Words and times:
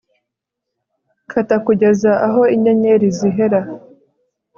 kata 1.31 1.55
kugeza 1.65 2.11
aho 2.27 2.41
inyenyeri 2.55 3.07
zihera 3.17 3.59